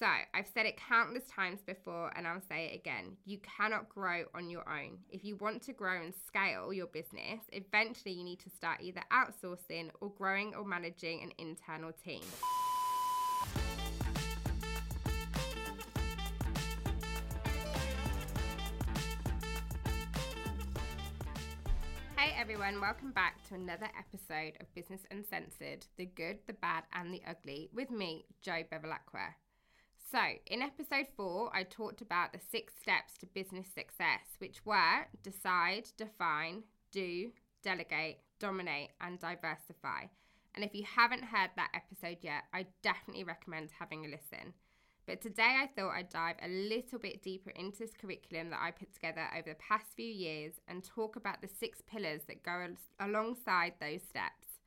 So, 0.00 0.06
I've 0.32 0.46
said 0.46 0.64
it 0.64 0.78
countless 0.78 1.24
times 1.26 1.60
before 1.60 2.10
and 2.16 2.26
I'll 2.26 2.40
say 2.40 2.68
it 2.72 2.74
again. 2.74 3.18
You 3.26 3.36
cannot 3.40 3.90
grow 3.90 4.24
on 4.34 4.48
your 4.48 4.66
own. 4.66 4.96
If 5.10 5.26
you 5.26 5.36
want 5.36 5.60
to 5.64 5.74
grow 5.74 6.00
and 6.00 6.14
scale 6.26 6.72
your 6.72 6.86
business, 6.86 7.42
eventually 7.52 8.14
you 8.14 8.24
need 8.24 8.38
to 8.38 8.48
start 8.48 8.80
either 8.80 9.02
outsourcing 9.12 9.90
or 10.00 10.10
growing 10.16 10.54
or 10.54 10.64
managing 10.64 11.22
an 11.22 11.32
internal 11.36 11.92
team. 11.92 12.22
Hey 22.16 22.34
everyone, 22.38 22.80
welcome 22.80 23.12
back 23.12 23.46
to 23.48 23.54
another 23.54 23.90
episode 23.98 24.54
of 24.62 24.74
Business 24.74 25.02
Uncensored 25.10 25.84
the 25.98 26.06
good, 26.06 26.38
the 26.46 26.54
bad, 26.54 26.84
and 26.94 27.12
the 27.12 27.20
ugly 27.28 27.68
with 27.74 27.90
me, 27.90 28.24
Jo 28.40 28.62
Bevilacqua. 28.72 29.34
So, 30.10 30.18
in 30.46 30.60
episode 30.60 31.06
four, 31.16 31.50
I 31.54 31.62
talked 31.62 32.00
about 32.00 32.32
the 32.32 32.40
six 32.50 32.72
steps 32.82 33.16
to 33.18 33.26
business 33.26 33.68
success, 33.68 34.26
which 34.38 34.66
were 34.66 35.06
decide, 35.22 35.88
define, 35.96 36.64
do, 36.90 37.30
delegate, 37.62 38.18
dominate, 38.40 38.90
and 39.00 39.20
diversify. 39.20 40.06
And 40.56 40.64
if 40.64 40.74
you 40.74 40.82
haven't 40.84 41.22
heard 41.22 41.50
that 41.54 41.70
episode 41.74 42.18
yet, 42.22 42.42
I 42.52 42.66
definitely 42.82 43.22
recommend 43.22 43.70
having 43.78 44.04
a 44.04 44.08
listen. 44.08 44.54
But 45.06 45.20
today 45.20 45.58
I 45.62 45.68
thought 45.76 45.94
I'd 45.94 46.08
dive 46.08 46.36
a 46.42 46.48
little 46.48 46.98
bit 46.98 47.22
deeper 47.22 47.50
into 47.50 47.78
this 47.78 47.92
curriculum 47.92 48.50
that 48.50 48.60
I 48.60 48.72
put 48.72 48.92
together 48.92 49.28
over 49.32 49.50
the 49.50 49.54
past 49.56 49.94
few 49.94 50.10
years 50.10 50.54
and 50.66 50.82
talk 50.82 51.14
about 51.14 51.40
the 51.40 51.48
six 51.60 51.82
pillars 51.86 52.22
that 52.26 52.42
go 52.42 52.66
alongside 52.98 53.74
those 53.80 54.02
steps. 54.02 54.58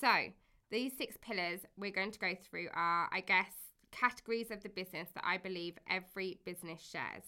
So, 0.00 0.32
these 0.72 0.96
six 0.98 1.16
pillars 1.20 1.60
we're 1.76 1.92
going 1.92 2.10
to 2.10 2.18
go 2.18 2.34
through 2.34 2.70
are, 2.74 3.08
I 3.12 3.20
guess, 3.20 3.52
categories 3.92 4.50
of 4.50 4.62
the 4.62 4.68
business 4.68 5.08
that 5.14 5.24
I 5.24 5.38
believe 5.38 5.78
every 5.88 6.40
business 6.44 6.82
shares. 6.82 7.24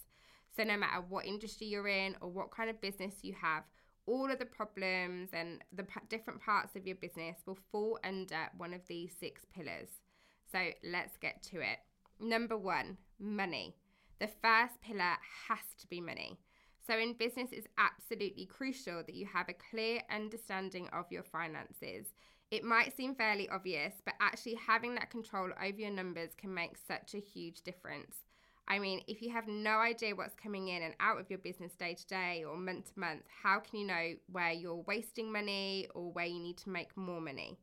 So, 0.56 0.64
no 0.64 0.77
matter 0.77 1.05
what 1.08 1.27
industry 1.27 1.66
you're 1.66 1.89
in 1.89 2.16
or 2.20 2.28
what 2.30 2.50
kind 2.50 2.70
of 2.70 2.80
business 2.80 3.14
you 3.22 3.34
have, 3.41 3.64
all 4.06 4.30
of 4.30 4.39
the 4.39 4.47
problems 4.47 5.30
and 5.33 5.62
the 5.72 5.84
p- 5.84 6.00
different 6.08 6.41
parts 6.41 6.77
of 6.77 6.86
your 6.86 6.97
business 6.97 7.39
will 7.47 7.58
fall 7.70 7.98
under 8.05 8.48
one 8.56 8.74
of 8.74 8.86
these 8.86 9.14
six 9.19 9.42
pillars. 9.55 9.89
So, 10.50 10.58
let's 10.84 11.16
get 11.16 11.42
to 11.50 11.61
it. 11.61 11.78
Number 12.20 12.56
one, 12.56 12.98
money. 13.19 13.74
The 14.20 14.28
first 14.28 14.80
pillar 14.80 15.17
has 15.48 15.58
to 15.80 15.86
be 15.89 16.00
money. 16.00 16.39
So, 16.86 16.98
in 16.98 17.14
business, 17.14 17.50
it's 17.52 17.67
absolutely 17.78 18.46
crucial 18.46 19.02
that 19.05 19.14
you 19.14 19.27
have 19.27 19.48
a 19.48 19.55
clear 19.70 20.02
understanding 20.11 20.89
of 20.92 21.11
your 21.11 21.22
finances. 21.22 22.06
It 22.55 22.62
might 22.62 22.97
seem 22.97 23.16
fairly 23.16 23.48
obvious, 23.48 23.94
but 24.05 24.14
actually 24.20 24.55
having 24.55 24.94
that 24.94 25.10
control 25.10 25.50
over 25.60 25.77
your 25.77 25.91
numbers 25.91 26.36
can 26.36 26.55
make 26.55 26.77
such 26.86 27.12
a 27.12 27.19
huge 27.19 27.62
difference. 27.62 28.19
I 28.69 28.78
mean, 28.78 29.00
if 29.08 29.20
you 29.20 29.33
have 29.33 29.48
no 29.48 29.78
idea 29.78 30.14
what's 30.14 30.36
coming 30.36 30.69
in 30.69 30.80
and 30.80 30.94
out 31.00 31.19
of 31.19 31.28
your 31.28 31.41
business 31.41 31.72
day 31.72 31.94
to 31.94 32.06
day 32.06 32.44
or 32.48 32.56
month 32.56 32.94
to 32.94 33.00
month, 33.00 33.22
how 33.42 33.58
can 33.58 33.80
you 33.80 33.86
know 33.88 34.12
where 34.30 34.52
you're 34.52 34.84
wasting 34.86 35.33
money 35.33 35.88
or 35.96 36.12
where 36.12 36.27
you 36.27 36.38
need 36.38 36.56
to 36.58 36.70
make 36.70 36.96
more 36.96 37.20
money? 37.20 37.58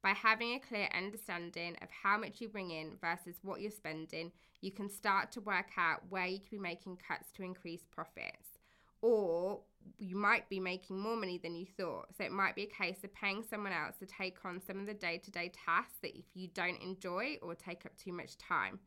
By 0.00 0.10
having 0.10 0.54
a 0.54 0.60
clear 0.60 0.88
understanding 0.96 1.74
of 1.82 1.88
how 1.90 2.16
much 2.16 2.40
you 2.40 2.48
bring 2.48 2.70
in 2.70 2.98
versus 3.00 3.40
what 3.42 3.60
you're 3.60 3.72
spending, 3.72 4.30
you 4.60 4.70
can 4.70 4.88
start 4.88 5.32
to 5.32 5.40
work 5.40 5.70
out 5.76 6.02
where 6.08 6.26
you 6.26 6.38
could 6.38 6.52
be 6.52 6.58
making 6.58 6.98
cuts 6.98 7.32
to 7.32 7.42
increase 7.42 7.82
profits. 7.90 8.60
Or 9.02 9.62
you 9.98 10.16
might 10.16 10.48
be 10.48 10.60
making 10.60 10.98
more 10.98 11.16
money 11.16 11.38
than 11.38 11.54
you 11.54 11.66
thought. 11.76 12.06
So 12.16 12.24
it 12.24 12.32
might 12.32 12.54
be 12.54 12.64
a 12.64 12.66
case 12.84 13.04
of 13.04 13.14
paying 13.14 13.44
someone 13.48 13.72
else 13.72 13.96
to 13.98 14.06
take 14.06 14.38
on 14.44 14.60
some 14.66 14.80
of 14.80 14.86
the 14.86 14.94
day 14.94 15.18
to 15.18 15.30
day 15.30 15.50
tasks 15.66 15.98
that 16.02 16.16
if 16.16 16.24
you 16.34 16.48
don't 16.48 16.80
enjoy 16.82 17.38
or 17.42 17.54
take 17.54 17.86
up 17.86 17.96
too 17.96 18.12
much 18.12 18.36
time. 18.38 18.78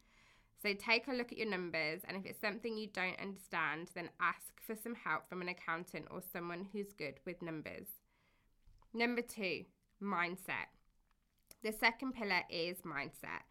So 0.61 0.73
take 0.73 1.08
a 1.08 1.14
look 1.14 1.31
at 1.31 1.38
your 1.38 1.50
numbers, 1.50 2.02
and 2.06 2.17
if 2.17 2.25
it's 2.25 2.41
something 2.41 2.78
you 2.78 2.88
don't 2.88 3.19
understand, 3.19 3.91
then 3.95 4.09
ask 4.19 4.59
for 4.66 4.75
some 4.75 4.94
help 4.94 5.30
from 5.30 5.41
an 5.41 5.47
accountant 5.47 6.08
or 6.11 6.22
someone 6.33 6.67
who's 6.73 6.91
good 6.91 7.19
with 7.25 7.41
numbers. 7.41 7.88
Number 8.94 9.22
two, 9.22 9.63
mindset. 10.03 10.68
The 11.63 11.72
second 11.72 12.13
pillar 12.13 12.41
is 12.50 12.78
mindset. 12.79 13.44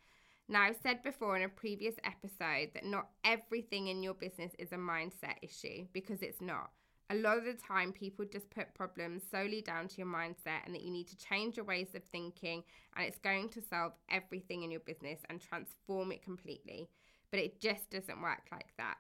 Now, 0.49 0.63
I've 0.63 0.77
said 0.83 1.03
before 1.03 1.37
in 1.37 1.43
a 1.43 1.49
previous 1.49 1.95
episode 2.05 2.71
that 2.75 2.85
not 2.85 3.09
everything 3.23 3.89
in 3.89 4.03
your 4.03 4.15
business 4.15 4.53
is 4.59 4.73
a 4.73 4.77
mindset 4.77 5.37
issue 5.43 5.87
because 5.93 6.23
it's 6.23 6.41
not 6.41 6.71
a 7.11 7.15
lot 7.15 7.39
of 7.39 7.45
the 7.45 7.55
time 7.55 7.93
people 7.93 8.25
just 8.31 8.51
put 8.51 8.75
problems 8.75 9.23
solely 9.31 9.63
down 9.63 9.89
to 9.89 9.97
your 9.97 10.07
mindset 10.07 10.65
and 10.67 10.75
that 10.75 10.83
you 10.83 10.91
need 10.91 11.09
to 11.09 11.17
change 11.17 11.57
your 11.57 11.65
ways 11.65 11.89
of 11.95 12.03
thinking 12.05 12.63
and 12.97 13.07
it's 13.07 13.19
going 13.19 13.49
to 13.51 13.63
solve 13.63 13.93
everything 14.11 14.63
in 14.63 14.71
your 14.71 14.81
business 14.81 15.21
and 15.31 15.41
transform 15.41 16.13
it 16.13 16.23
completely. 16.23 16.89
But 17.31 17.41
it 17.41 17.61
just 17.61 17.91
doesn't 17.91 18.23
work 18.23 18.43
like 18.53 18.73
that. 18.77 18.97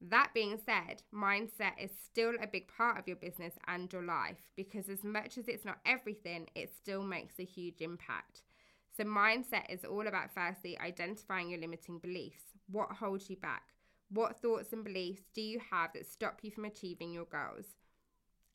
That 0.00 0.32
being 0.34 0.58
said, 0.64 1.02
mindset 1.14 1.82
is 1.82 1.90
still 2.04 2.34
a 2.40 2.46
big 2.46 2.68
part 2.68 2.98
of 2.98 3.06
your 3.06 3.16
business 3.16 3.54
and 3.68 3.90
your 3.90 4.02
life 4.02 4.50
because, 4.54 4.88
as 4.88 5.02
much 5.02 5.38
as 5.38 5.48
it's 5.48 5.64
not 5.64 5.78
everything, 5.86 6.46
it 6.54 6.74
still 6.76 7.02
makes 7.02 7.38
a 7.38 7.44
huge 7.44 7.80
impact. 7.80 8.42
So, 8.96 9.04
mindset 9.04 9.70
is 9.70 9.84
all 9.84 10.06
about 10.06 10.34
firstly 10.34 10.78
identifying 10.78 11.48
your 11.48 11.60
limiting 11.60 11.98
beliefs. 12.00 12.42
What 12.70 12.92
holds 12.92 13.30
you 13.30 13.36
back? 13.36 13.73
What 14.14 14.40
thoughts 14.40 14.72
and 14.72 14.84
beliefs 14.84 15.22
do 15.34 15.42
you 15.42 15.60
have 15.72 15.92
that 15.92 16.06
stop 16.06 16.38
you 16.42 16.52
from 16.52 16.66
achieving 16.66 17.12
your 17.12 17.24
goals? 17.24 17.64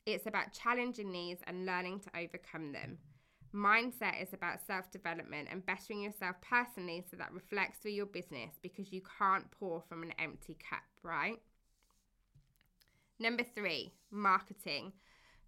It's 0.05 0.25
about 0.25 0.53
challenging 0.53 1.11
these 1.11 1.39
and 1.45 1.65
learning 1.65 1.99
to 2.01 2.17
overcome 2.17 2.71
them. 2.71 2.99
Mindset 3.53 4.23
is 4.23 4.33
about 4.33 4.65
self 4.65 4.89
development 4.89 5.49
and 5.51 5.65
bettering 5.65 6.03
yourself 6.03 6.37
personally 6.41 7.03
so 7.11 7.17
that 7.17 7.33
reflects 7.33 7.79
through 7.79 7.91
your 7.91 8.05
business 8.05 8.53
because 8.61 8.93
you 8.93 9.01
can't 9.17 9.51
pour 9.51 9.81
from 9.81 10.01
an 10.01 10.13
empty 10.17 10.57
cup, 10.69 10.83
right? 11.03 11.41
Number 13.19 13.43
three, 13.43 13.91
marketing. 14.11 14.93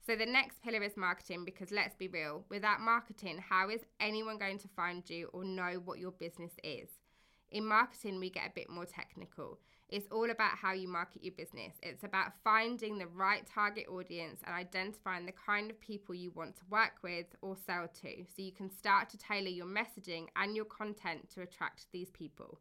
So 0.06 0.18
the 0.18 0.26
next 0.26 0.62
pillar 0.62 0.84
is 0.84 0.98
marketing 0.98 1.46
because 1.46 1.72
let's 1.72 1.96
be 1.96 2.10
real, 2.10 2.44
without 2.50 2.82
marketing, 2.82 3.42
how 3.48 3.70
is 3.70 3.86
anyone 4.02 4.38
going 4.38 4.58
to 4.58 4.68
find 4.76 5.10
you 5.10 5.30
or 5.32 5.46
know 5.46 5.82
what 5.86 6.00
your 6.00 6.12
business 6.12 6.52
is? 6.66 6.90
In 7.50 7.66
marketing, 7.66 8.20
we 8.20 8.30
get 8.30 8.48
a 8.48 8.54
bit 8.54 8.70
more 8.70 8.86
technical. 8.86 9.60
It's 9.92 10.08
all 10.10 10.32
about 10.32 10.58
how 10.58 10.72
you 10.72 10.88
market 10.88 11.22
your 11.22 11.34
business. 11.34 11.74
It's 11.84 12.06
about 12.06 12.32
finding 12.46 12.98
the 12.98 13.08
right 13.08 13.46
target 13.46 13.88
audience 13.90 14.40
and 14.46 14.56
identifying 14.56 15.26
the 15.26 15.34
kind 15.34 15.70
of 15.70 15.82
people 15.82 16.16
you 16.16 16.32
want 16.32 16.56
to 16.56 16.62
work 16.70 17.04
with 17.04 17.26
or 17.42 17.58
sell 17.66 17.90
to 18.02 18.24
so 18.24 18.42
you 18.42 18.54
can 18.54 18.72
start 18.72 19.10
to 19.10 19.18
tailor 19.18 19.50
your 19.50 19.66
messaging 19.66 20.28
and 20.38 20.56
your 20.56 20.64
content 20.64 21.30
to 21.32 21.42
attract 21.42 21.88
these 21.92 22.10
people. 22.12 22.58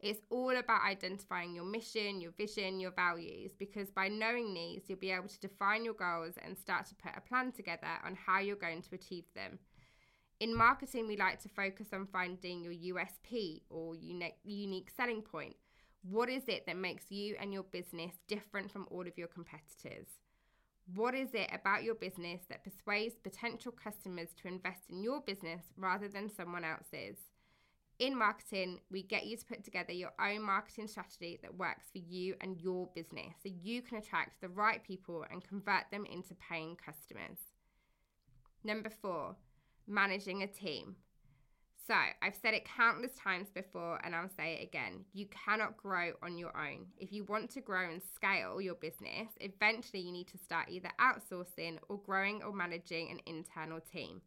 It's 0.00 0.20
all 0.28 0.56
about 0.56 0.82
identifying 0.84 1.54
your 1.54 1.64
mission, 1.64 2.20
your 2.20 2.32
vision, 2.32 2.80
your 2.80 2.90
values, 2.90 3.52
because 3.56 3.92
by 3.92 4.08
knowing 4.08 4.52
these, 4.52 4.82
you'll 4.88 4.98
be 4.98 5.12
able 5.12 5.28
to 5.28 5.40
define 5.40 5.84
your 5.84 5.94
goals 5.94 6.34
and 6.44 6.58
start 6.58 6.86
to 6.86 6.96
put 6.96 7.12
a 7.16 7.20
plan 7.20 7.52
together 7.52 7.86
on 8.04 8.16
how 8.16 8.40
you're 8.40 8.56
going 8.56 8.82
to 8.82 8.94
achieve 8.96 9.24
them. 9.36 9.60
In 10.40 10.54
marketing, 10.54 11.06
we 11.06 11.16
like 11.16 11.40
to 11.42 11.48
focus 11.48 11.86
on 11.92 12.08
finding 12.12 12.62
your 12.62 12.96
USP 12.96 13.62
or 13.70 13.94
unique, 13.94 14.36
unique 14.44 14.90
selling 14.94 15.22
point 15.22 15.54
what 16.08 16.28
is 16.28 16.44
it 16.46 16.66
that 16.66 16.76
makes 16.76 17.10
you 17.10 17.36
and 17.40 17.52
your 17.52 17.64
business 17.64 18.12
different 18.28 18.70
from 18.70 18.86
all 18.90 19.06
of 19.06 19.18
your 19.18 19.28
competitors? 19.28 20.06
What 20.94 21.14
is 21.14 21.30
it 21.34 21.50
about 21.52 21.82
your 21.82 21.96
business 21.96 22.42
that 22.48 22.62
persuades 22.62 23.16
potential 23.16 23.72
customers 23.72 24.28
to 24.40 24.48
invest 24.48 24.82
in 24.88 25.02
your 25.02 25.20
business 25.20 25.62
rather 25.76 26.08
than 26.08 26.30
someone 26.30 26.64
else's? 26.64 27.16
In 27.98 28.16
marketing, 28.16 28.80
we 28.90 29.02
get 29.02 29.26
you 29.26 29.36
to 29.36 29.46
put 29.46 29.64
together 29.64 29.92
your 29.92 30.12
own 30.20 30.42
marketing 30.42 30.86
strategy 30.86 31.38
that 31.42 31.56
works 31.56 31.86
for 31.90 31.98
you 31.98 32.34
and 32.40 32.60
your 32.60 32.88
business 32.94 33.34
so 33.42 33.50
you 33.62 33.82
can 33.82 33.98
attract 33.98 34.40
the 34.40 34.50
right 34.50 34.84
people 34.84 35.24
and 35.30 35.42
convert 35.42 35.90
them 35.90 36.04
into 36.04 36.34
paying 36.34 36.76
customers. 36.76 37.38
Number 38.62 38.90
four, 38.90 39.36
managing 39.88 40.42
a 40.42 40.46
team. 40.46 40.96
So, 41.86 41.94
I've 42.20 42.34
said 42.34 42.52
it 42.52 42.64
countless 42.64 43.12
times 43.14 43.46
before 43.54 44.00
and 44.02 44.12
I'll 44.12 44.28
say 44.36 44.54
it 44.54 44.64
again. 44.64 45.04
You 45.12 45.26
cannot 45.26 45.76
grow 45.76 46.14
on 46.20 46.36
your 46.36 46.50
own. 46.56 46.86
If 46.98 47.12
you 47.12 47.22
want 47.22 47.48
to 47.50 47.60
grow 47.60 47.88
and 47.88 48.02
scale 48.02 48.60
your 48.60 48.74
business, 48.74 49.28
eventually 49.40 50.02
you 50.02 50.10
need 50.10 50.26
to 50.28 50.38
start 50.38 50.68
either 50.68 50.90
outsourcing 51.00 51.78
or 51.88 51.98
growing 51.98 52.42
or 52.42 52.52
managing 52.52 53.12
an 53.12 53.20
internal 53.26 53.78
team. 53.78 54.20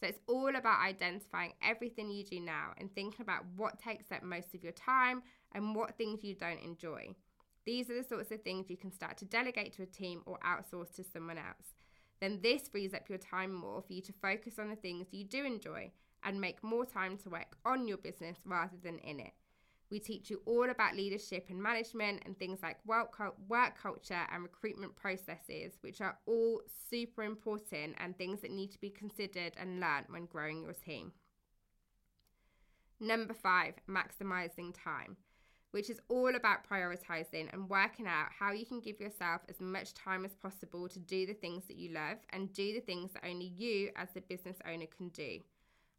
So, 0.00 0.06
it's 0.06 0.20
all 0.26 0.56
about 0.56 0.80
identifying 0.80 1.52
everything 1.62 2.10
you 2.10 2.24
do 2.24 2.40
now 2.40 2.70
and 2.78 2.90
thinking 2.94 3.20
about 3.20 3.44
what 3.56 3.78
takes 3.78 4.10
up 4.10 4.22
most 4.22 4.54
of 4.54 4.62
your 4.62 4.72
time 4.72 5.22
and 5.52 5.74
what 5.74 5.98
things 5.98 6.24
you 6.24 6.34
don't 6.34 6.64
enjoy. 6.64 7.14
These 7.66 7.90
are 7.90 7.96
the 8.00 8.08
sorts 8.08 8.30
of 8.30 8.40
things 8.40 8.70
you 8.70 8.78
can 8.78 8.92
start 8.92 9.18
to 9.18 9.26
delegate 9.26 9.74
to 9.74 9.82
a 9.82 9.86
team 9.86 10.22
or 10.24 10.38
outsource 10.38 10.94
to 10.96 11.04
someone 11.04 11.36
else. 11.36 11.74
Then, 12.20 12.40
this 12.42 12.68
frees 12.68 12.94
up 12.94 13.10
your 13.10 13.18
time 13.18 13.52
more 13.52 13.82
for 13.82 13.92
you 13.92 14.00
to 14.00 14.14
focus 14.22 14.58
on 14.58 14.70
the 14.70 14.76
things 14.76 15.08
you 15.10 15.24
do 15.24 15.44
enjoy 15.44 15.90
and 16.26 16.40
make 16.40 16.62
more 16.62 16.84
time 16.84 17.16
to 17.18 17.30
work 17.30 17.56
on 17.64 17.88
your 17.88 17.96
business 17.96 18.36
rather 18.44 18.76
than 18.82 18.98
in 18.98 19.20
it. 19.20 19.32
We 19.88 20.00
teach 20.00 20.28
you 20.28 20.42
all 20.44 20.68
about 20.68 20.96
leadership 20.96 21.46
and 21.48 21.62
management 21.62 22.24
and 22.26 22.36
things 22.36 22.58
like 22.60 22.84
work, 22.84 23.16
work 23.48 23.80
culture 23.80 24.26
and 24.32 24.42
recruitment 24.42 24.96
processes, 24.96 25.74
which 25.80 26.00
are 26.00 26.18
all 26.26 26.60
super 26.90 27.22
important 27.22 27.94
and 27.98 28.18
things 28.18 28.40
that 28.40 28.50
need 28.50 28.72
to 28.72 28.80
be 28.80 28.90
considered 28.90 29.52
and 29.56 29.78
learned 29.78 30.06
when 30.08 30.26
growing 30.26 30.60
your 30.60 30.72
team. 30.72 31.12
Number 32.98 33.34
five, 33.34 33.74
maximizing 33.88 34.74
time, 34.74 35.16
which 35.70 35.88
is 35.88 36.00
all 36.08 36.34
about 36.34 36.68
prioritizing 36.68 37.52
and 37.52 37.70
working 37.70 38.08
out 38.08 38.28
how 38.36 38.50
you 38.50 38.66
can 38.66 38.80
give 38.80 38.98
yourself 38.98 39.42
as 39.48 39.60
much 39.60 39.94
time 39.94 40.24
as 40.24 40.34
possible 40.34 40.88
to 40.88 40.98
do 40.98 41.26
the 41.26 41.34
things 41.34 41.66
that 41.66 41.76
you 41.76 41.92
love 41.92 42.16
and 42.30 42.52
do 42.52 42.72
the 42.72 42.80
things 42.80 43.12
that 43.12 43.24
only 43.24 43.52
you, 43.56 43.90
as 43.94 44.08
the 44.14 44.20
business 44.22 44.56
owner, 44.66 44.86
can 44.86 45.10
do. 45.10 45.38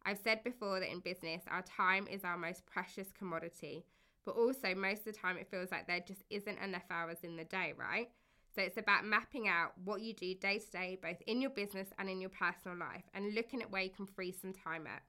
I've 0.07 0.19
said 0.23 0.41
before 0.45 0.79
that 0.79 0.89
in 0.89 1.01
business, 1.01 1.43
our 1.51 1.63
time 1.63 2.07
is 2.09 2.23
our 2.23 2.37
most 2.37 2.65
precious 2.65 3.09
commodity, 3.11 3.83
but 4.23 4.37
also 4.37 4.73
most 4.73 4.99
of 4.99 5.13
the 5.13 5.19
time 5.19 5.35
it 5.35 5.51
feels 5.51 5.69
like 5.69 5.85
there 5.85 5.99
just 5.99 6.23
isn't 6.29 6.59
enough 6.59 6.85
hours 6.89 7.17
in 7.23 7.35
the 7.35 7.43
day, 7.43 7.73
right? 7.77 8.09
So 8.55 8.61
it's 8.61 8.77
about 8.77 9.03
mapping 9.03 9.49
out 9.49 9.73
what 9.83 9.99
you 9.99 10.13
do 10.13 10.33
day 10.33 10.59
to 10.59 10.71
day, 10.71 10.97
both 11.03 11.21
in 11.27 11.41
your 11.41 11.49
business 11.49 11.89
and 11.99 12.09
in 12.09 12.21
your 12.21 12.29
personal 12.29 12.77
life, 12.77 13.03
and 13.13 13.35
looking 13.35 13.61
at 13.61 13.69
where 13.69 13.81
you 13.81 13.89
can 13.89 14.05
free 14.05 14.31
some 14.31 14.53
time 14.53 14.87
up. 14.87 15.01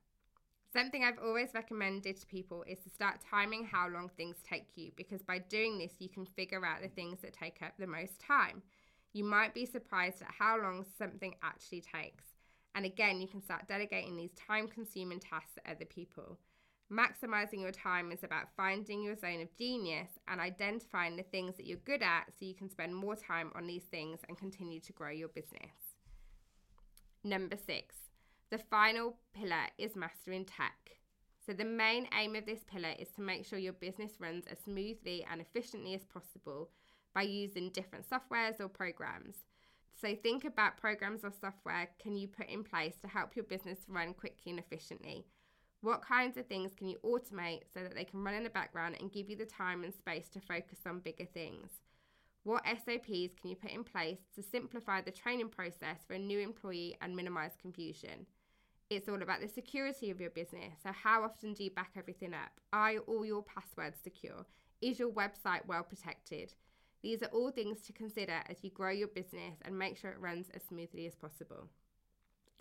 Something 0.73 1.05
I've 1.05 1.23
always 1.25 1.55
recommended 1.55 2.21
to 2.21 2.27
people 2.27 2.65
is 2.67 2.81
to 2.81 2.91
start 2.91 3.21
timing 3.31 3.67
how 3.67 3.89
long 3.89 4.11
things 4.17 4.39
take 4.43 4.67
you 4.75 4.91
because 4.97 5.23
by 5.23 5.39
doing 5.39 5.79
this, 5.79 5.93
you 6.01 6.09
can 6.09 6.27
figure 6.27 6.67
out 6.67 6.83
the 6.83 6.89
things 6.89 7.21
that 7.23 7.35
take 7.35 7.63
up 7.63 7.75
the 7.79 7.87
most 7.87 8.19
time. 8.19 8.63
You 9.13 9.23
might 9.23 9.55
be 9.55 9.65
surprised 9.65 10.23
at 10.23 10.35
how 10.37 10.61
long 10.61 10.85
something 10.99 11.37
actually 11.41 11.83
takes. 11.83 12.28
And 12.79 12.87
again, 12.87 13.21
you 13.21 13.27
can 13.27 13.43
start 13.43 13.67
delegating 13.67 14.17
these 14.17 14.31
time 14.35 14.69
consuming 14.69 15.19
tasks 15.19 15.51
to 15.57 15.69
other 15.69 15.85
people. 15.85 16.39
Maximizing 16.93 17.61
your 17.61 17.73
time 17.73 18.13
is 18.13 18.23
about 18.23 18.55
finding 18.57 19.03
your 19.03 19.17
zone 19.17 19.41
of 19.41 19.57
genius 19.57 20.11
and 20.29 20.41
identifying 20.41 21.17
the 21.17 21.25
things 21.25 21.57
that 21.57 21.67
you're 21.67 21.79
good 21.79 22.03
at 22.03 22.27
so 22.29 22.47
you 22.47 22.55
can 22.55 22.71
spend 22.71 22.95
more 22.95 23.17
time 23.17 23.51
on 23.57 23.67
these 23.67 23.83
things 23.83 24.21
and 24.29 24.39
continue 24.39 24.79
to 24.79 24.93
grow 24.93 25.11
your 25.11 25.27
business. 25.27 25.97
Number 27.25 27.57
six, 27.57 27.97
the 28.51 28.59
final 28.59 29.17
pillar 29.35 29.67
is 29.77 29.97
mastering 29.97 30.45
tech. 30.45 30.93
So, 31.45 31.55
the 31.55 31.65
main 31.65 32.07
aim 32.17 32.37
of 32.37 32.47
this 32.47 32.63
pillar 32.63 32.95
is 32.97 33.09
to 33.17 33.23
make 33.23 33.45
sure 33.45 33.59
your 33.59 33.73
business 33.73 34.21
runs 34.21 34.45
as 34.47 34.61
smoothly 34.61 35.27
and 35.29 35.41
efficiently 35.41 35.95
as 35.95 36.05
possible 36.05 36.71
by 37.13 37.23
using 37.23 37.71
different 37.71 38.09
softwares 38.09 38.61
or 38.61 38.69
programs. 38.69 39.35
So, 39.95 40.15
think 40.15 40.45
about 40.45 40.77
programs 40.77 41.25
or 41.25 41.33
software 41.33 41.89
can 42.01 42.17
you 42.17 42.29
put 42.29 42.49
in 42.49 42.63
place 42.63 42.95
to 43.03 43.09
help 43.09 43.35
your 43.35 43.45
business 43.45 43.81
run 43.89 44.15
quickly 44.15 44.51
and 44.51 44.59
efficiently. 44.59 45.27
What 45.81 46.03
kinds 46.03 46.37
of 46.37 46.47
things 46.47 46.75
can 46.75 46.89
you 46.89 46.99
automate 47.05 47.63
so 47.73 47.83
that 47.83 47.95
they 47.95 48.05
can 48.05 48.23
run 48.25 48.35
in 48.35 48.43
the 48.43 48.51
background 48.51 48.97
and 48.99 49.13
give 49.13 49.29
you 49.29 49.37
the 49.37 49.47
time 49.47 49.85
and 49.85 49.95
space 49.95 50.29
to 50.31 50.41
focus 50.41 50.79
on 50.87 51.01
bigger 51.01 51.25
things? 51.25 51.71
What 52.43 52.65
SOPs 52.65 53.35
can 53.41 53.51
you 53.51 53.57
put 53.57 53.71
in 53.71 53.85
place 53.85 54.21
to 54.35 54.43
simplify 54.43 55.01
the 55.01 55.11
training 55.11 55.51
process 55.51 55.99
for 56.07 56.15
a 56.15 56.19
new 56.19 56.39
employee 56.39 56.97
and 57.01 57.15
minimize 57.15 57.53
confusion? 57.61 58.27
It's 58.91 59.09
all 59.09 59.23
about 59.23 59.41
the 59.41 59.49
security 59.49 60.11
of 60.11 60.21
your 60.21 60.31
business. 60.31 60.79
So, 60.83 60.91
how 60.93 61.23
often 61.23 61.53
do 61.53 61.63
you 61.63 61.71
back 61.71 61.93
everything 61.97 62.33
up? 62.33 62.53
Are 62.73 62.97
all 63.07 63.27
your 63.27 63.43
passwords 63.43 63.99
secure? 64.03 64.47
Is 64.81 64.99
your 64.99 65.11
website 65.11 65.67
well 65.67 65.83
protected? 65.83 66.55
These 67.03 67.23
are 67.23 67.27
all 67.27 67.51
things 67.51 67.81
to 67.83 67.93
consider 67.93 68.41
as 68.49 68.63
you 68.63 68.71
grow 68.71 68.91
your 68.91 69.09
business 69.09 69.57
and 69.63 69.79
make 69.79 69.97
sure 69.97 70.11
it 70.11 70.21
runs 70.21 70.47
as 70.55 70.63
smoothly 70.63 71.07
as 71.07 71.15
possible. 71.15 71.69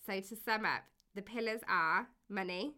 So, 0.05 0.19
to 0.19 0.35
sum 0.35 0.65
up, 0.65 0.83
the 1.15 1.21
pillars 1.21 1.61
are 1.67 2.07
money, 2.29 2.75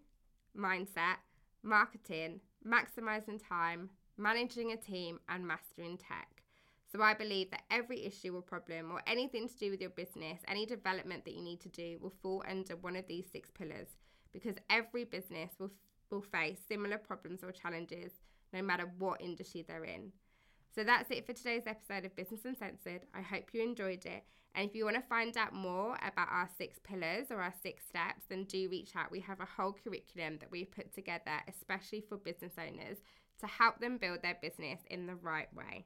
mindset, 0.58 1.18
marketing, 1.64 2.40
maximizing 2.66 3.40
time, 3.48 3.90
managing 4.18 4.72
a 4.72 4.78
team, 4.78 5.20
and 5.28 5.46
mastering 5.46 5.98
tech. 5.98 6.44
So 6.92 7.04
I 7.04 7.14
believe 7.14 7.52
that 7.52 7.64
every 7.70 8.04
issue 8.04 8.36
or 8.36 8.42
problem 8.42 8.92
or 8.92 9.02
anything 9.06 9.48
to 9.48 9.58
do 9.58 9.70
with 9.70 9.80
your 9.80 9.92
business, 9.92 10.40
any 10.48 10.66
development 10.66 11.24
that 11.26 11.36
you 11.36 11.42
need 11.44 11.60
to 11.62 11.70
do 11.70 12.00
will 12.02 12.14
fall 12.24 12.44
under 12.50 12.76
one 12.76 12.96
of 12.96 13.08
these 13.08 13.26
six 13.32 13.52
pillars 13.52 13.90
because 14.34 14.56
every 14.70 15.04
business 15.04 15.52
will 15.60 15.72
will 16.10 16.22
face 16.22 16.58
similar 16.68 16.98
problems 16.98 17.44
or 17.44 17.52
challenges 17.52 18.14
no 18.52 18.64
matter 18.64 18.90
what 18.98 19.22
industry 19.22 19.64
they're 19.68 19.84
in. 19.84 20.12
So 20.74 20.84
that's 20.84 21.10
it 21.10 21.26
for 21.26 21.34
today's 21.34 21.64
episode 21.66 22.06
of 22.06 22.16
Business 22.16 22.46
Uncensored. 22.46 23.02
I 23.14 23.22
hope 23.22 23.46
you 23.54 23.64
enjoyed 23.64 24.06
it. 24.06 24.24
And 24.56 24.68
if 24.68 24.76
you 24.76 24.86
want 24.86 24.98
to 24.98 25.02
find 25.02 25.36
out 25.36 25.54
more 25.54 25.96
about 25.96 26.30
our 26.32 26.50
six 26.58 26.80
pillars 26.84 27.28
or 27.32 27.42
our 27.42 27.54
six 27.64 27.86
steps, 27.88 28.26
then 28.30 28.44
do 28.46 28.70
reach 28.70 28.92
out. 28.96 29.12
We 29.12 29.20
have 29.22 29.40
a 29.40 29.46
whole 29.46 29.74
curriculum 29.74 30.38
that 30.40 30.52
we've 30.52 30.72
put 30.72 30.94
together, 30.94 31.42
especially 31.48 32.02
for 32.08 32.18
business 32.18 32.54
owners, 32.58 32.98
to 33.40 33.48
help 33.48 33.80
them 33.80 33.98
build 33.98 34.22
their 34.22 34.38
business 34.42 34.82
in 34.90 35.08
the 35.08 35.16
right 35.16 35.52
way. 35.54 35.86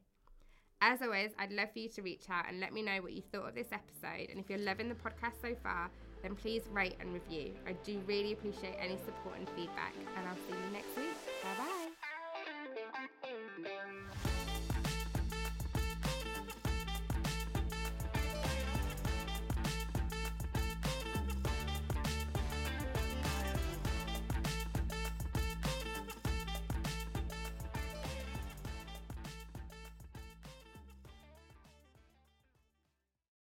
As 0.81 1.01
always, 1.01 1.31
I'd 1.39 1.53
love 1.53 1.71
for 1.71 1.79
you 1.79 1.89
to 1.89 2.01
reach 2.01 2.25
out 2.29 2.45
and 2.49 2.59
let 2.59 2.73
me 2.73 2.81
know 2.81 3.01
what 3.01 3.13
you 3.13 3.21
thought 3.31 3.47
of 3.47 3.55
this 3.55 3.71
episode. 3.71 4.29
And 4.29 4.39
if 4.39 4.49
you're 4.49 4.59
loving 4.59 4.89
the 4.89 4.95
podcast 4.95 5.41
so 5.41 5.55
far, 5.63 5.89
then 6.21 6.35
please 6.35 6.63
rate 6.71 6.97
and 6.99 7.13
review. 7.13 7.53
I 7.65 7.71
do 7.85 8.01
really 8.05 8.33
appreciate 8.33 8.75
any 8.79 8.97
support 9.05 9.37
and 9.37 9.47
feedback. 9.49 9.93
And 10.17 10.27
I'll 10.27 10.35
see 10.35 10.57
you 10.57 10.73
next 10.73 10.95
week. 10.97 11.15
Bye 11.41 11.63
bye. 11.63 11.82